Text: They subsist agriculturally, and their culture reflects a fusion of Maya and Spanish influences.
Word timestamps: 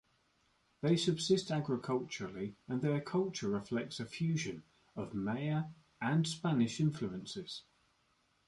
They 0.81 0.97
subsist 0.97 1.51
agriculturally, 1.51 2.55
and 2.67 2.81
their 2.81 2.99
culture 2.99 3.47
reflects 3.49 3.99
a 3.99 4.05
fusion 4.07 4.63
of 4.95 5.13
Maya 5.13 5.65
and 6.01 6.27
Spanish 6.27 6.79
influences. 6.79 7.61